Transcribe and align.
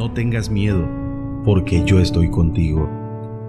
No 0.00 0.10
tengas 0.10 0.48
miedo, 0.48 0.88
porque 1.44 1.84
yo 1.84 2.00
estoy 2.00 2.30
contigo. 2.30 2.88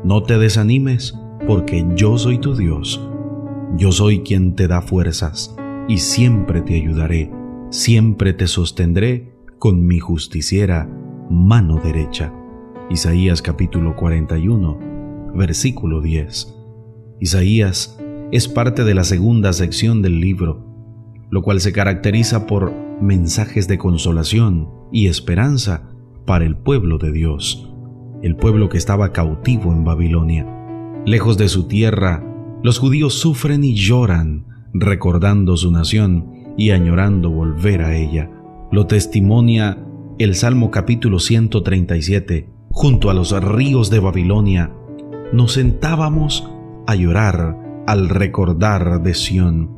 No 0.03 0.21
te 0.21 0.37
desanimes, 0.37 1.17
porque 1.47 1.87
yo 1.95 2.17
soy 2.17 2.39
tu 2.39 2.55
Dios. 2.55 2.99
Yo 3.77 3.93
soy 3.93 4.19
quien 4.19 4.53
te 4.53 4.67
da 4.67 4.81
fuerzas, 4.81 5.55
y 5.87 5.99
siempre 5.99 6.61
te 6.61 6.75
ayudaré, 6.75 7.31
siempre 7.69 8.33
te 8.33 8.47
sostendré 8.47 9.33
con 9.59 9.87
mi 9.87 9.99
justiciera 9.99 10.89
mano 11.29 11.79
derecha. 11.81 12.33
Isaías 12.89 13.41
capítulo 13.41 13.95
41, 13.95 15.31
versículo 15.33 16.01
10. 16.01 16.53
Isaías 17.21 17.97
es 18.33 18.49
parte 18.49 18.83
de 18.83 18.93
la 18.93 19.05
segunda 19.05 19.53
sección 19.53 20.01
del 20.01 20.19
libro, 20.19 20.65
lo 21.29 21.43
cual 21.43 21.61
se 21.61 21.71
caracteriza 21.71 22.45
por 22.45 22.73
mensajes 23.01 23.69
de 23.69 23.77
consolación 23.77 24.67
y 24.91 25.07
esperanza 25.07 25.87
para 26.31 26.45
el 26.45 26.55
pueblo 26.55 26.97
de 26.97 27.11
Dios, 27.11 27.69
el 28.23 28.37
pueblo 28.37 28.69
que 28.69 28.77
estaba 28.77 29.11
cautivo 29.11 29.73
en 29.73 29.83
Babilonia. 29.83 30.47
Lejos 31.05 31.37
de 31.37 31.49
su 31.49 31.67
tierra, 31.67 32.23
los 32.63 32.79
judíos 32.79 33.15
sufren 33.15 33.65
y 33.65 33.75
lloran, 33.75 34.45
recordando 34.73 35.57
su 35.57 35.71
nación 35.71 36.53
y 36.57 36.71
añorando 36.71 37.31
volver 37.31 37.81
a 37.81 37.97
ella. 37.97 38.31
Lo 38.71 38.87
testimonia 38.87 39.85
el 40.19 40.35
Salmo 40.35 40.71
capítulo 40.71 41.19
137. 41.19 42.49
Junto 42.69 43.09
a 43.09 43.13
los 43.13 43.33
ríos 43.43 43.89
de 43.89 43.99
Babilonia, 43.99 44.71
nos 45.33 45.51
sentábamos 45.51 46.49
a 46.87 46.95
llorar 46.95 47.57
al 47.87 48.07
recordar 48.07 49.03
de 49.03 49.15
Sión. 49.15 49.69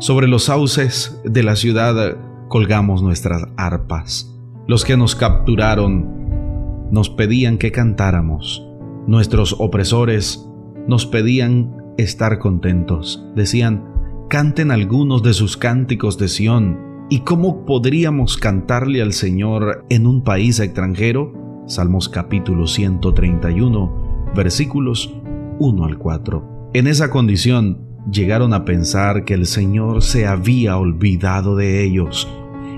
Sobre 0.00 0.26
los 0.26 0.42
sauces 0.42 1.20
de 1.24 1.44
la 1.44 1.54
ciudad 1.54 2.16
colgamos 2.48 3.00
nuestras 3.00 3.44
arpas. 3.56 4.37
Los 4.68 4.84
que 4.84 4.98
nos 4.98 5.16
capturaron 5.16 6.90
nos 6.90 7.08
pedían 7.08 7.56
que 7.56 7.72
cantáramos. 7.72 8.68
Nuestros 9.06 9.56
opresores 9.58 10.46
nos 10.86 11.06
pedían 11.06 11.74
estar 11.96 12.38
contentos. 12.38 13.24
Decían, 13.34 13.86
canten 14.28 14.70
algunos 14.70 15.22
de 15.22 15.32
sus 15.32 15.56
cánticos 15.56 16.18
de 16.18 16.28
Sión. 16.28 17.06
¿Y 17.08 17.20
cómo 17.20 17.64
podríamos 17.64 18.36
cantarle 18.36 19.00
al 19.00 19.14
Señor 19.14 19.86
en 19.88 20.06
un 20.06 20.22
país 20.22 20.60
extranjero? 20.60 21.64
Salmos 21.66 22.10
capítulo 22.10 22.66
131, 22.66 24.32
versículos 24.36 25.14
1 25.60 25.84
al 25.86 25.96
4. 25.96 26.70
En 26.74 26.88
esa 26.88 27.08
condición 27.08 27.86
llegaron 28.12 28.52
a 28.52 28.66
pensar 28.66 29.24
que 29.24 29.32
el 29.32 29.46
Señor 29.46 30.02
se 30.02 30.26
había 30.26 30.76
olvidado 30.76 31.56
de 31.56 31.82
ellos 31.82 32.28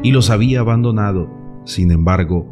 y 0.04 0.12
los 0.12 0.30
había 0.30 0.60
abandonado. 0.60 1.39
Sin 1.64 1.90
embargo, 1.90 2.46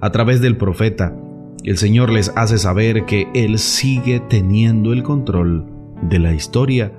a 0.00 0.10
través 0.10 0.40
del 0.40 0.56
profeta, 0.56 1.16
el 1.64 1.76
Señor 1.76 2.10
les 2.10 2.32
hace 2.34 2.58
saber 2.58 3.04
que 3.04 3.28
Él 3.34 3.58
sigue 3.58 4.20
teniendo 4.20 4.92
el 4.92 5.02
control 5.02 5.66
de 6.02 6.18
la 6.18 6.34
historia 6.34 6.92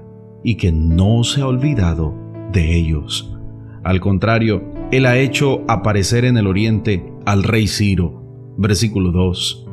y 0.43 0.55
que 0.55 0.71
no 0.71 1.23
se 1.23 1.41
ha 1.41 1.47
olvidado 1.47 2.13
de 2.51 2.75
ellos. 2.75 3.35
Al 3.83 3.99
contrario, 3.99 4.63
Él 4.91 5.05
ha 5.05 5.17
hecho 5.17 5.63
aparecer 5.67 6.23
en 6.23 6.37
el 6.37 6.47
oriente 6.47 7.11
al 7.25 7.43
rey 7.43 7.67
Ciro, 7.67 8.53
versículo 8.57 9.11
2, 9.11 9.67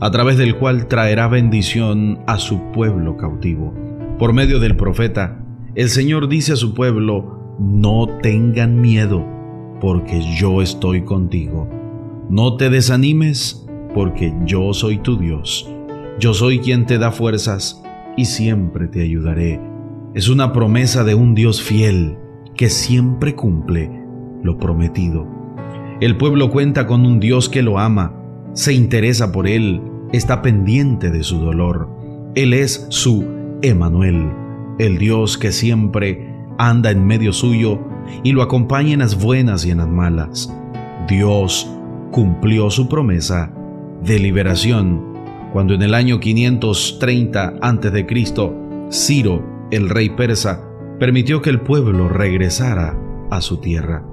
a 0.00 0.10
través 0.10 0.38
del 0.38 0.56
cual 0.56 0.88
traerá 0.88 1.28
bendición 1.28 2.20
a 2.26 2.38
su 2.38 2.72
pueblo 2.72 3.16
cautivo. 3.16 3.72
Por 4.18 4.32
medio 4.32 4.58
del 4.58 4.76
profeta, 4.76 5.44
el 5.74 5.88
Señor 5.88 6.28
dice 6.28 6.54
a 6.54 6.56
su 6.56 6.74
pueblo, 6.74 7.56
no 7.60 8.08
tengan 8.20 8.80
miedo, 8.80 9.24
porque 9.82 10.22
yo 10.36 10.62
estoy 10.62 11.02
contigo. 11.02 11.68
No 12.30 12.56
te 12.56 12.70
desanimes, 12.70 13.66
porque 13.92 14.32
yo 14.46 14.72
soy 14.74 14.98
tu 14.98 15.18
Dios. 15.18 15.68
Yo 16.20 16.34
soy 16.34 16.60
quien 16.60 16.86
te 16.86 16.98
da 16.98 17.10
fuerzas 17.10 17.82
y 18.16 18.26
siempre 18.26 18.86
te 18.86 19.02
ayudaré. 19.02 19.60
Es 20.14 20.28
una 20.28 20.52
promesa 20.52 21.02
de 21.02 21.16
un 21.16 21.34
Dios 21.34 21.60
fiel 21.60 22.16
que 22.54 22.68
siempre 22.68 23.34
cumple 23.34 23.90
lo 24.44 24.56
prometido. 24.56 25.26
El 26.00 26.16
pueblo 26.16 26.48
cuenta 26.50 26.86
con 26.86 27.04
un 27.04 27.18
Dios 27.18 27.48
que 27.48 27.62
lo 27.62 27.80
ama, 27.80 28.14
se 28.52 28.74
interesa 28.74 29.32
por 29.32 29.48
él, 29.48 29.82
está 30.12 30.42
pendiente 30.42 31.10
de 31.10 31.24
su 31.24 31.40
dolor. 31.40 31.90
Él 32.36 32.52
es 32.52 32.86
su 32.90 33.24
Emanuel, 33.62 34.30
el 34.78 34.98
Dios 34.98 35.38
que 35.38 35.50
siempre 35.50 36.36
anda 36.56 36.92
en 36.92 37.04
medio 37.04 37.32
suyo 37.32 37.91
y 38.22 38.32
lo 38.32 38.42
acompaña 38.42 38.92
en 38.92 39.00
las 39.00 39.20
buenas 39.22 39.64
y 39.64 39.70
en 39.70 39.78
las 39.78 39.88
malas. 39.88 40.52
Dios 41.08 41.70
cumplió 42.10 42.70
su 42.70 42.88
promesa 42.88 43.52
de 44.02 44.18
liberación 44.18 45.12
cuando 45.52 45.74
en 45.74 45.82
el 45.82 45.94
año 45.94 46.18
530 46.18 47.54
a.C. 47.60 48.06
Ciro, 48.90 49.68
el 49.70 49.90
rey 49.90 50.10
persa, 50.10 50.64
permitió 50.98 51.42
que 51.42 51.50
el 51.50 51.60
pueblo 51.60 52.08
regresara 52.08 52.96
a 53.30 53.40
su 53.40 53.58
tierra. 53.58 54.04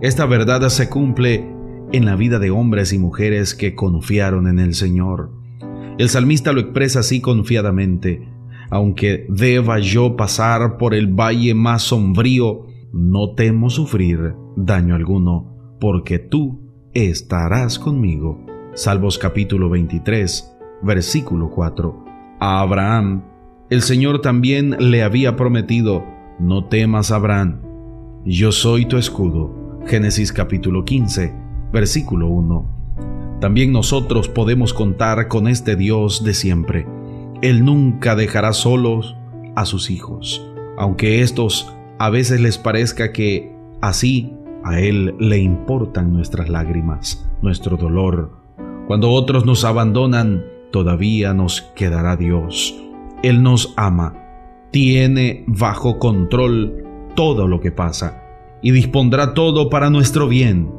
Esta 0.00 0.26
verdad 0.26 0.68
se 0.68 0.90
cumple 0.90 1.48
en 1.92 2.04
la 2.04 2.16
vida 2.16 2.38
de 2.38 2.50
hombres 2.50 2.92
y 2.92 2.98
mujeres 2.98 3.54
que 3.54 3.74
confiaron 3.74 4.46
en 4.46 4.58
el 4.58 4.74
Señor. 4.74 5.30
El 5.96 6.08
salmista 6.08 6.52
lo 6.52 6.60
expresa 6.60 7.00
así 7.00 7.20
confiadamente, 7.20 8.28
aunque 8.70 9.26
deba 9.28 9.78
yo 9.78 10.16
pasar 10.16 10.76
por 10.76 10.92
el 10.92 11.06
valle 11.06 11.54
más 11.54 11.82
sombrío, 11.82 12.66
no 12.94 13.34
temo 13.34 13.70
sufrir 13.70 14.34
daño 14.56 14.94
alguno, 14.94 15.76
porque 15.80 16.18
tú 16.18 16.60
estarás 16.92 17.78
conmigo. 17.78 18.38
Salmos 18.74 19.18
capítulo 19.18 19.68
23, 19.68 20.56
versículo 20.82 21.50
4. 21.50 22.04
A 22.40 22.60
Abraham, 22.60 23.24
el 23.68 23.82
Señor 23.82 24.20
también 24.20 24.76
le 24.78 25.02
había 25.02 25.36
prometido, 25.36 26.04
no 26.38 26.66
temas 26.66 27.10
Abraham, 27.10 27.60
yo 28.24 28.52
soy 28.52 28.86
tu 28.86 28.96
escudo. 28.96 29.80
Génesis 29.86 30.32
capítulo 30.32 30.84
15, 30.84 31.34
versículo 31.72 32.28
1. 32.28 33.38
También 33.40 33.72
nosotros 33.72 34.28
podemos 34.28 34.72
contar 34.72 35.28
con 35.28 35.48
este 35.48 35.76
Dios 35.76 36.24
de 36.24 36.32
siempre 36.32 36.86
él 37.44 37.62
nunca 37.62 38.16
dejará 38.16 38.54
solos 38.54 39.16
a 39.54 39.66
sus 39.66 39.90
hijos, 39.90 40.50
aunque 40.78 41.20
estos 41.20 41.76
a 41.98 42.10
veces 42.10 42.40
les 42.40 42.58
parezca 42.58 43.12
que 43.12 43.54
así 43.80 44.32
a 44.64 44.80
Él 44.80 45.14
le 45.18 45.38
importan 45.38 46.12
nuestras 46.12 46.48
lágrimas, 46.48 47.28
nuestro 47.42 47.76
dolor. 47.76 48.32
Cuando 48.86 49.10
otros 49.10 49.44
nos 49.46 49.64
abandonan, 49.64 50.44
todavía 50.72 51.34
nos 51.34 51.62
quedará 51.74 52.16
Dios. 52.16 52.74
Él 53.22 53.42
nos 53.42 53.74
ama, 53.76 54.14
tiene 54.70 55.44
bajo 55.46 55.98
control 55.98 56.84
todo 57.14 57.46
lo 57.46 57.60
que 57.60 57.70
pasa 57.70 58.22
y 58.60 58.70
dispondrá 58.70 59.34
todo 59.34 59.70
para 59.70 59.90
nuestro 59.90 60.26
bien. 60.26 60.70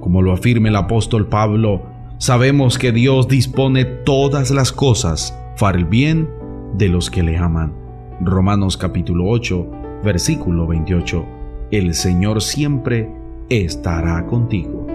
Como 0.00 0.22
lo 0.22 0.32
afirma 0.32 0.68
el 0.68 0.76
apóstol 0.76 1.26
Pablo, 1.26 1.82
sabemos 2.18 2.78
que 2.78 2.92
Dios 2.92 3.26
dispone 3.26 3.84
todas 3.84 4.50
las 4.50 4.72
cosas 4.72 5.36
para 5.58 5.78
el 5.78 5.86
bien 5.86 6.28
de 6.74 6.88
los 6.88 7.10
que 7.10 7.22
le 7.22 7.38
aman. 7.38 7.83
Romanos 8.24 8.78
capítulo 8.78 9.26
8, 9.28 10.00
versículo 10.02 10.66
28. 10.66 11.26
El 11.70 11.94
Señor 11.94 12.40
siempre 12.40 13.10
estará 13.50 14.24
contigo. 14.24 14.86